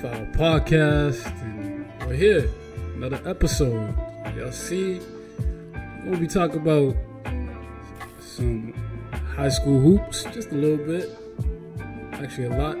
[0.00, 2.48] Foul Podcast, and we're here,
[2.94, 3.92] another episode.
[4.36, 5.00] Y'all see,
[6.04, 6.94] gonna be talking about
[8.20, 8.72] some
[9.34, 11.10] high school hoops, just a little bit,
[12.12, 12.76] actually a lot.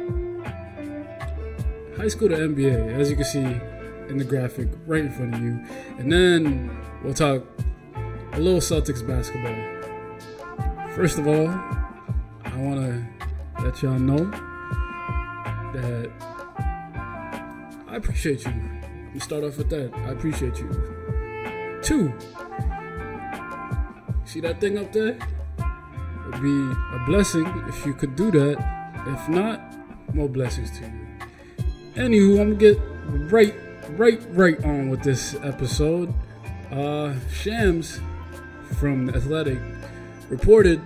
[1.96, 3.60] High school to NBA, as you can see
[4.08, 5.60] in the graphic right in front of you,
[5.98, 6.70] and then
[7.02, 7.42] we'll talk
[8.34, 9.56] a little Celtics basketball.
[10.94, 13.04] First of all, I want to
[13.64, 14.30] let y'all know
[15.74, 16.27] that
[17.88, 18.52] I appreciate you.
[19.14, 19.94] We start off with that.
[19.94, 20.68] I appreciate you.
[21.82, 22.12] Two,
[24.24, 25.16] see that thing up there?
[26.28, 28.58] It'd be a blessing if you could do that.
[29.06, 29.60] If not,
[30.14, 30.92] more blessings to you.
[31.94, 32.78] Anywho, I'm gonna get
[33.32, 33.54] right,
[33.90, 36.12] right, right on with this episode.
[36.70, 38.00] Uh, Shams
[38.78, 39.58] from the Athletic
[40.28, 40.82] reported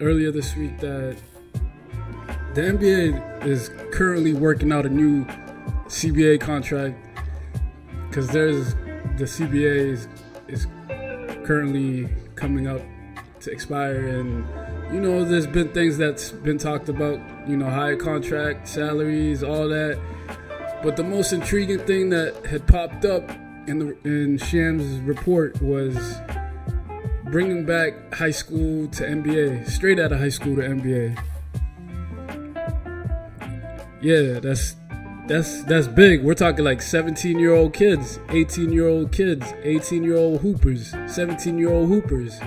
[0.00, 1.16] earlier this week that
[2.54, 5.26] the NBA is currently working out a new
[5.94, 6.96] CBA contract
[8.08, 8.74] because there's
[9.16, 10.08] the CBA is,
[10.48, 10.66] is
[11.46, 12.80] currently coming up
[13.40, 14.44] to expire and
[14.92, 19.68] you know there's been things that's been talked about you know higher contract salaries all
[19.68, 19.98] that.
[20.82, 23.30] But the most intriguing thing that had popped up
[23.68, 25.96] in the in Shams' report was
[27.26, 31.16] bringing back high school to NBA straight out of high school to NBA
[34.04, 34.76] yeah, that's
[35.26, 36.22] that's that's big.
[36.22, 40.94] We're talking like 17 year old kids, 18 year old kids, 18 year old hoopers,
[41.06, 42.38] 17 year old hoopers.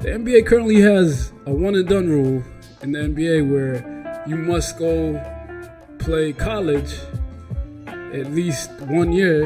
[0.00, 2.42] The NBA currently has a one and done rule
[2.82, 5.22] in the NBA where you must go
[5.98, 6.94] play college
[7.86, 9.44] at least one year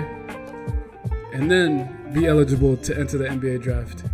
[1.35, 4.05] and then be eligible to enter the NBA draft.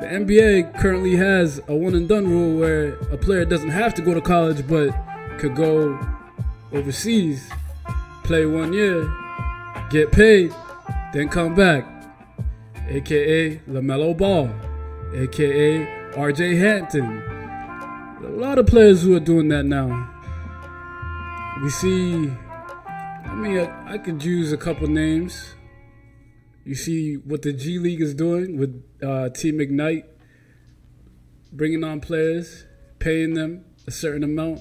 [0.00, 4.02] The NBA currently has a one and done rule where a player doesn't have to
[4.02, 4.94] go to college but
[5.38, 5.98] could go
[6.72, 7.48] overseas,
[8.24, 9.08] play one year,
[9.88, 10.52] get paid,
[11.12, 11.86] then come back.
[12.88, 14.50] AKA LaMelo Ball,
[15.14, 17.22] AKA RJ Hampton.
[18.24, 20.10] A lot of players who are doing that now.
[21.62, 22.32] We see,
[22.86, 25.54] I mean, I, I could use a couple names.
[26.64, 30.06] You see what the G League is doing with uh, Team Ignite,
[31.52, 32.64] bringing on players,
[32.98, 34.60] paying them a certain amount,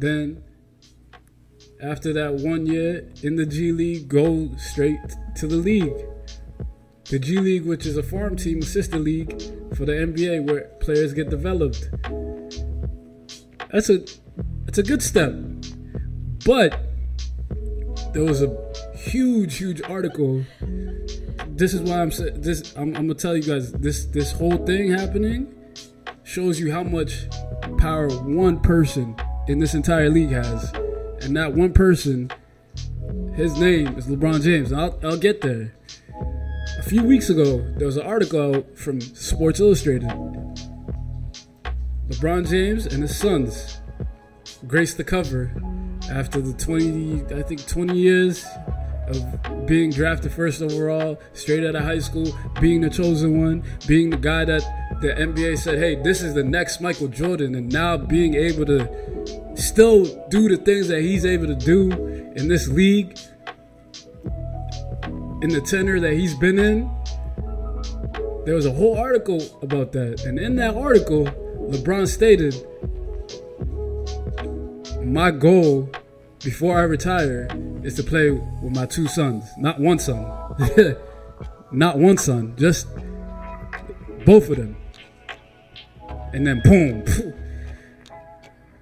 [0.00, 0.42] then
[1.80, 4.98] after that one year in the G League, go straight
[5.36, 5.94] to the league.
[7.04, 9.40] The G League, which is a farm team, sister league
[9.74, 11.88] for the NBA, where players get developed.
[13.72, 14.04] That's a
[14.64, 15.32] that's a good step,
[16.44, 16.80] but
[18.12, 18.56] there was a
[18.94, 20.44] huge, huge article.
[21.48, 22.74] This is why I'm this.
[22.76, 24.06] I'm, I'm gonna tell you guys this.
[24.06, 25.54] This whole thing happening
[26.24, 27.28] shows you how much
[27.78, 29.16] power one person
[29.48, 30.70] in this entire league has,
[31.22, 32.30] and that one person,
[33.34, 34.72] his name is LeBron James.
[34.72, 35.74] I'll, I'll get there.
[36.78, 40.10] A few weeks ago, there was an article from Sports Illustrated.
[42.08, 43.80] LeBron James and his sons
[44.66, 45.52] graced the cover
[46.10, 48.44] after the 20, I think 20 years
[49.08, 52.26] of being drafted first overall, straight out of high school,
[52.60, 54.62] being the chosen one, being the guy that
[55.00, 59.17] the NBA said, hey, this is the next Michael Jordan, and now being able to
[59.54, 61.90] still do the things that he's able to do
[62.36, 63.18] in this league,
[65.42, 66.90] in the tenure that he's been in.
[68.44, 72.54] There was a whole article about that, and in that article, LeBron stated,
[75.04, 75.90] My goal
[76.42, 77.48] before I retire
[77.82, 80.24] is to play with my two sons, not one son,
[81.72, 82.86] not one son, just
[84.24, 84.76] both of them.
[86.32, 87.04] And then boom,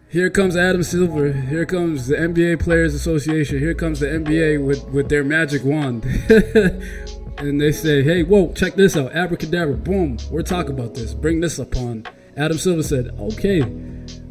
[0.08, 1.32] here comes Adam Silver.
[1.32, 3.58] Here comes the NBA Players Association.
[3.58, 6.04] Here comes the NBA with with their magic wand.
[7.38, 9.12] and they say, "Hey, whoa, check this out!
[9.12, 9.74] Abracadabra!
[9.76, 10.18] Boom!
[10.30, 11.12] We're talking about this.
[11.12, 12.06] Bring this upon."
[12.36, 13.62] Adam Silver said, "Okay,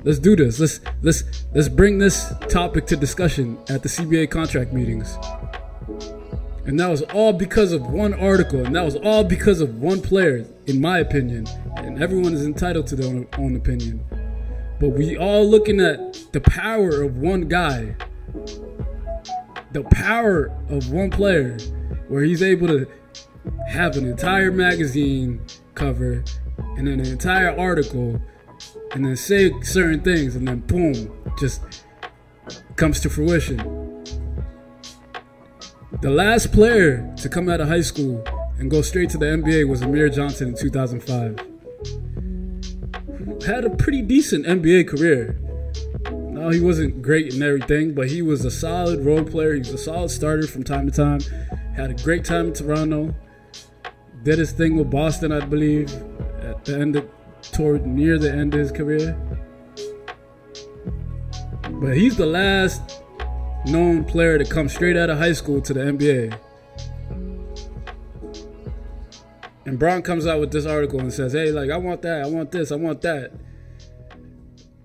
[0.03, 0.59] let's do this.
[0.59, 5.17] Let's let's let's bring this topic to discussion at the CBA contract meetings."
[6.65, 10.01] And that was all because of one article, and that was all because of one
[10.01, 11.45] player, in my opinion.
[11.75, 14.03] And everyone is entitled to their own, own opinion.
[14.79, 17.95] But we all looking at the power of one guy,
[19.71, 21.57] the power of one player,
[22.07, 22.87] where he's able to
[23.67, 25.41] have an entire magazine
[25.75, 26.23] cover
[26.77, 28.21] and an entire article
[28.93, 31.61] and then say certain things and then boom, just
[32.75, 34.03] comes to fruition.
[36.01, 38.23] The last player to come out of high school
[38.57, 41.54] and go straight to the NBA was Amir Johnson in 2005.
[43.45, 45.37] Had a pretty decent NBA career.
[46.11, 49.53] know, he wasn't great in everything, but he was a solid role player.
[49.53, 51.19] He was a solid starter from time to time.
[51.75, 53.15] Had a great time in Toronto.
[54.23, 55.91] Did his thing with Boston, I believe,
[56.41, 57.09] at the end of,
[57.51, 59.17] toward near the end of his career.
[61.69, 63.01] But he's the last
[63.65, 66.39] known player to come straight out of high school to the NBA.
[69.65, 72.27] And Bron comes out with this article and says, "Hey, like I want that, I
[72.27, 73.31] want this, I want that."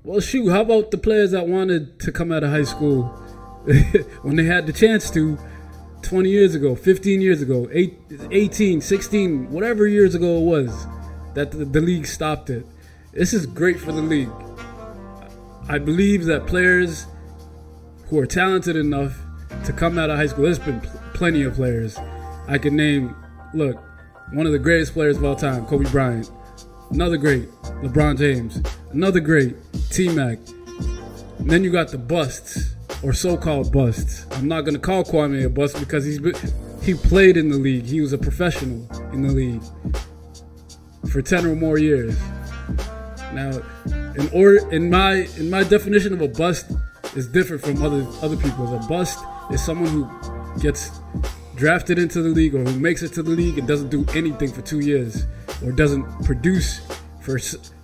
[0.03, 3.05] Well, shoot, how about the players that wanted to come out of high school
[4.23, 5.39] when they had the chance to
[6.03, 10.87] 20 years ago, 15 years ago, 18, 16, whatever years ago it was
[11.35, 12.67] that the, the league stopped it.
[13.13, 14.31] This is great for the league.
[15.69, 17.07] I believe that players
[18.09, 19.21] who are talented enough
[19.65, 21.99] to come out of high school, there's been pl- plenty of players.
[22.49, 23.15] I can name,
[23.53, 23.79] look,
[24.33, 26.31] one of the greatest players of all time, Kobe Bryant.
[26.91, 27.51] Another great,
[27.83, 28.61] LeBron James.
[28.93, 29.57] Another great,
[29.91, 30.39] T Mac.
[31.41, 34.27] Then you got the busts, or so-called busts.
[34.33, 36.35] I'm not gonna call Kwame a bust because he's been,
[36.83, 37.85] he played in the league.
[37.85, 39.63] He was a professional in the league
[41.11, 42.19] for ten or more years.
[43.33, 43.63] Now,
[44.17, 46.73] in order, in my in my definition of a bust
[47.17, 48.73] is different from other other people's.
[48.73, 49.19] A bust
[49.51, 50.91] is someone who gets
[51.61, 54.51] drafted into the league or who makes it to the league and doesn't do anything
[54.51, 55.27] for two years
[55.63, 56.81] or doesn't produce
[57.21, 57.39] for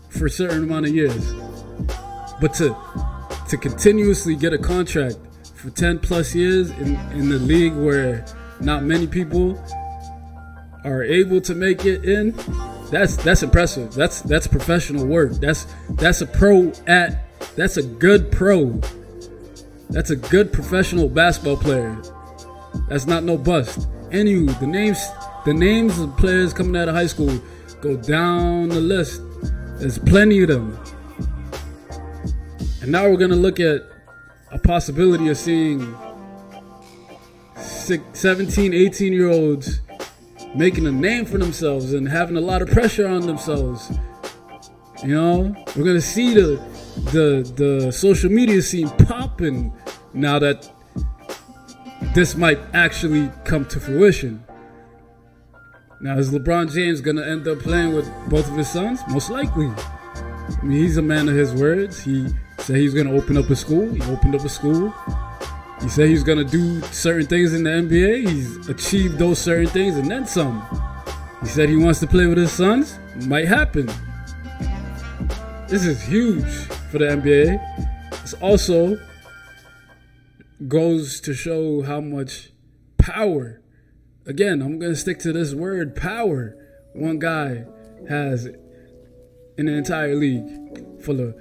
[0.09, 1.35] for a certain amount of years.
[2.41, 2.75] But to
[3.51, 5.17] to continuously get a contract
[5.55, 8.25] for 10 plus years in, in the league where
[8.61, 9.63] not many people
[10.85, 12.35] are able to make it in,
[12.91, 13.93] that's that's impressive.
[13.93, 15.33] That's that's professional work.
[15.33, 17.27] That's that's a pro at
[17.57, 18.81] that's a good pro.
[19.91, 22.01] That's a good professional basketball player.
[22.89, 23.89] That's not no bust.
[24.11, 24.99] Anywho, the names
[25.45, 27.41] the names of players coming out of high school
[27.81, 29.21] go down the list.
[29.79, 30.79] There's plenty of them.
[32.83, 33.83] And now we're gonna look at
[34.51, 35.97] a possibility of seeing
[37.57, 39.81] 17, 18 year olds
[40.55, 43.93] making a name for themselves and having a lot of pressure on themselves.
[45.05, 46.61] You know, we're gonna see the
[47.13, 49.73] the the social media scene popping
[50.15, 50.71] now that
[52.17, 54.43] this might actually come to fruition.
[56.01, 59.03] Now, is LeBron James gonna end up playing with both of his sons?
[59.11, 59.67] Most likely.
[59.67, 62.03] I mean, he's a man of his words.
[62.03, 62.27] He
[62.61, 63.93] said he's gonna open up a school.
[63.93, 64.95] He opened up a school.
[65.83, 68.27] He said he's gonna do certain things in the NBA.
[68.27, 70.65] He's achieved those certain things and then some.
[71.43, 72.99] He said he wants to play with his sons.
[73.27, 73.91] Might happen.
[75.69, 76.49] This is huge
[76.91, 77.61] for the NBA.
[78.23, 78.99] It's also
[80.69, 82.51] goes to show how much
[82.99, 83.61] power.
[84.27, 86.57] Again, I'm going to stick to this word power.
[86.93, 87.65] One guy
[88.09, 91.37] has in an entire league full of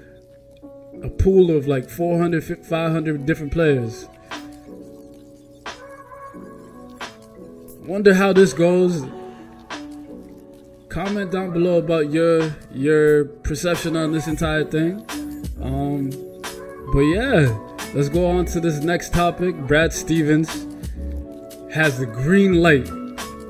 [1.04, 4.08] a pool of like 400, 500 different players.
[7.86, 9.06] Wonder how this goes.
[10.90, 15.06] Comment down below about your your perception on this entire thing.
[15.62, 16.10] Um,
[16.94, 19.56] but yeah, let's go on to this next topic.
[19.56, 20.68] Brad Stevens
[21.74, 22.86] has the green light.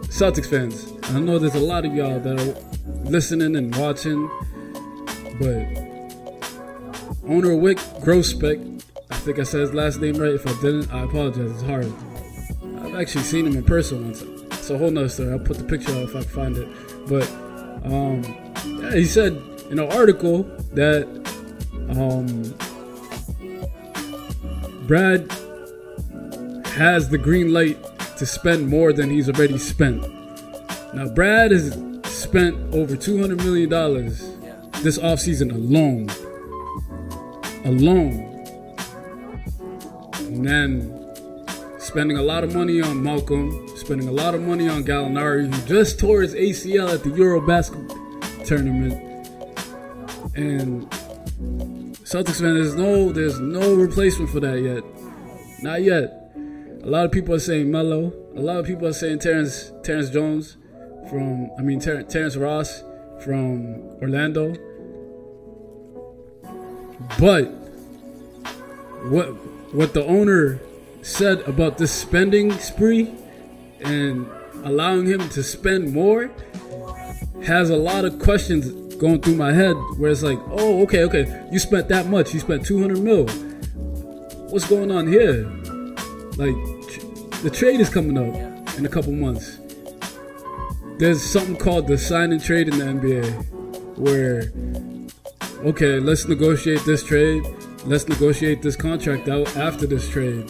[0.05, 4.29] Celtics fans, I know there's a lot of y'all that are listening and watching,
[5.39, 5.65] but
[7.27, 10.35] owner Wyc Grousbeck, I think I said his last name right.
[10.35, 11.51] If I didn't, I apologize.
[11.51, 11.91] It's hard.
[12.81, 14.21] I've actually seen him in person once.
[14.21, 15.31] It's a whole nother story.
[15.31, 16.67] I'll put the picture out if I find it.
[17.07, 17.27] But
[17.83, 18.23] um,
[18.81, 19.33] yeah, he said
[19.71, 20.43] in an article
[20.73, 21.07] that
[21.89, 22.55] um,
[24.87, 25.31] Brad
[26.67, 27.77] has the green light
[28.17, 30.01] to spend more than he's already spent.
[30.93, 31.73] Now, Brad has
[32.05, 33.69] spent over $200 million
[34.83, 36.09] this offseason alone.
[37.65, 38.31] Alone.
[40.19, 44.83] And then spending a lot of money on Malcolm, spending a lot of money on
[44.83, 49.01] Gallinari, who just tore his ACL at the Eurobasket tournament.
[50.35, 50.91] And
[52.15, 54.85] Celtics fan, there's no there's no replacement for that yet.
[55.61, 56.31] Not yet.
[56.81, 58.13] A lot of people are saying Melo.
[58.37, 60.55] A lot of people are saying Terrence Terrence Jones
[61.09, 62.85] from I mean Ter- Terrence Ross
[63.19, 64.55] from Orlando.
[67.19, 67.47] But
[69.11, 69.25] what
[69.75, 70.61] what the owner
[71.01, 73.13] said about this spending spree
[73.81, 74.25] and
[74.63, 76.31] allowing him to spend more
[77.43, 81.47] has a lot of questions going through my head where it's like, oh, okay, okay,
[81.51, 83.27] you spent that much, you spent 200 mil.
[84.49, 85.43] What's going on here?
[86.37, 86.55] Like,
[87.41, 89.59] the trade is coming up in a couple months.
[90.97, 94.51] There's something called the sign and trade in the NBA where,
[95.67, 97.43] okay, let's negotiate this trade.
[97.85, 100.49] let's negotiate this contract out after this trade.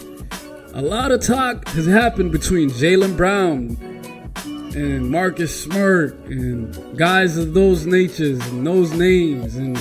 [0.72, 3.76] A lot of talk has happened between Jaylen Brown
[4.74, 9.76] and Marcus Smart and guys of those natures and those names and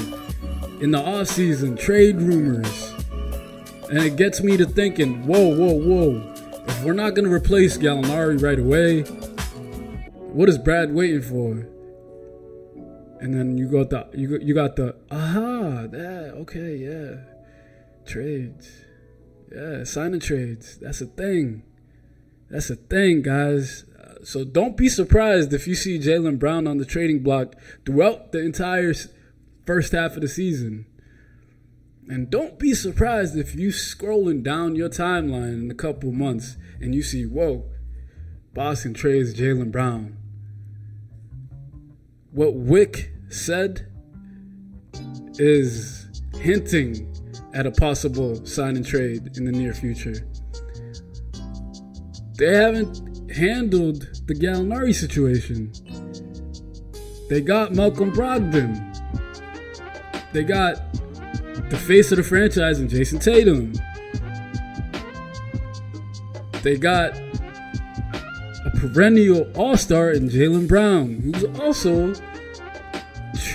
[0.81, 2.93] in the offseason, trade rumors.
[3.89, 6.33] And it gets me to thinking, whoa, whoa, whoa.
[6.67, 9.01] If we're not going to replace Gallinari right away,
[10.31, 11.67] what is Brad waiting for?
[13.21, 17.21] And then you got the you got, you got the aha that okay yeah
[18.05, 18.83] trades
[19.51, 21.63] yeah signing trades that's a thing
[22.49, 23.85] that's a thing guys
[24.25, 27.53] so don't be surprised if you see Jaylen Brown on the trading block
[27.85, 28.91] throughout the entire
[29.67, 30.87] first half of the season.
[32.09, 36.95] And don't be surprised if you scrolling down your timeline in a couple months and
[36.95, 37.65] you see, whoa,
[38.55, 40.17] Boston trades Jaylen Brown.
[42.31, 43.91] What Wyc said
[45.37, 47.15] is hinting
[47.53, 50.27] at a possible sign and trade in the near future.
[52.37, 55.71] They haven't handled the Gallinari situation.
[57.29, 58.91] They got Malcolm Brogdon.
[60.31, 60.93] They got
[61.69, 63.73] the face of the franchise in Jayson Tatum.
[66.61, 67.15] They got
[68.65, 72.13] a perennial all star in Jaylen Brown, who's also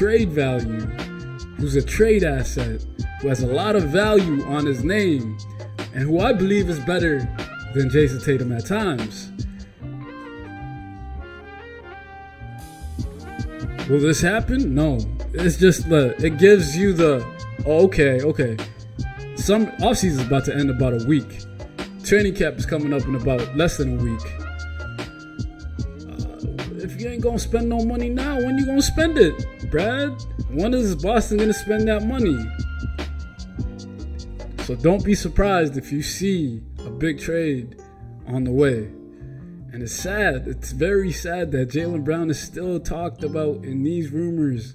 [0.00, 0.80] trade value,
[1.58, 2.84] who's a trade asset,
[3.20, 5.36] who has a lot of value on his name,
[5.92, 7.18] and who I believe is better
[7.74, 9.30] than Jayson Tatum at times.
[13.90, 14.72] Will this happen?
[14.72, 15.00] No.
[15.34, 17.26] It's just the it gives you the
[17.66, 18.56] oh, okay, okay.
[19.34, 21.40] Some offseason is about to end about a week.
[22.04, 24.20] Training camp is coming up in about less than a week.
[26.06, 29.34] Uh, if you ain't gonna spend no money now, when you gonna spend it,
[29.72, 30.22] Brad?
[30.50, 32.38] When is Boston gonna spend that money?
[34.66, 37.82] So don't be surprised if you see a big trade
[38.28, 38.88] on the way.
[39.72, 44.10] And it's sad, it's very sad that Jaylen Brown is still talked about in these
[44.10, 44.74] rumors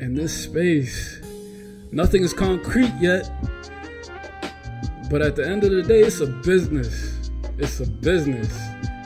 [0.00, 1.20] in this space.
[1.92, 3.30] Nothing is concrete yet.
[5.08, 7.30] But at the end of the day, it's a business.
[7.58, 8.48] It's a business.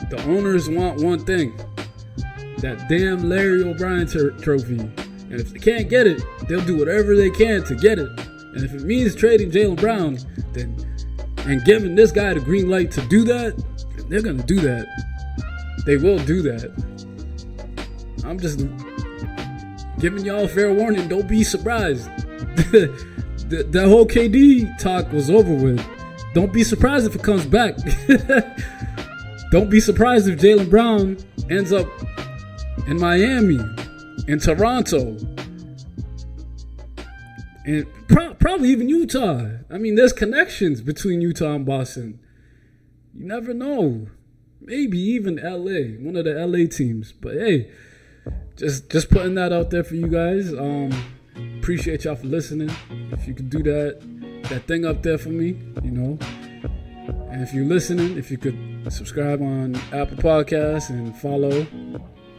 [0.09, 1.55] The owners want one thing
[2.57, 4.79] that damn Larry O'Brien ter- trophy.
[4.79, 8.09] And if they can't get it, they'll do whatever they can to get it.
[8.55, 10.17] And if it means trading Jaylen Brown,
[10.53, 10.75] then
[11.45, 13.55] and giving this guy the green light to do that,
[14.09, 14.87] they're gonna do that.
[15.85, 16.71] They will do that.
[18.25, 18.59] I'm just
[19.99, 21.07] giving y'all fair warning.
[21.07, 22.09] Don't be surprised.
[23.49, 25.83] the, the whole KD talk was over with.
[26.33, 27.75] Don't be surprised if it comes back.
[29.51, 31.17] Don't be surprised if Jaylen Brown
[31.49, 31.87] ends up
[32.87, 33.59] in Miami,
[34.27, 35.17] in Toronto,
[37.65, 39.47] and pro- probably even Utah.
[39.71, 42.19] I mean, there's connections between Utah and Boston.
[43.13, 44.07] You never know.
[44.61, 47.11] Maybe even LA, one of the LA teams.
[47.11, 47.71] But hey,
[48.55, 50.53] just just putting that out there for you guys.
[50.53, 50.91] Um,
[51.59, 52.71] appreciate y'all for listening.
[53.11, 54.01] If you could do that
[54.49, 56.17] that thing up there for me, you know.
[57.31, 58.57] And if you're listening, if you could
[58.91, 61.65] subscribe on Apple Podcasts and follow,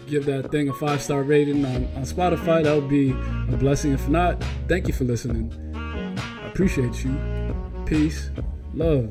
[0.06, 3.92] give that thing a five star rating on, on Spotify, that would be a blessing.
[3.92, 5.52] If not, thank you for listening.
[5.74, 7.16] I appreciate you.
[7.86, 8.30] Peace,
[8.74, 9.10] love.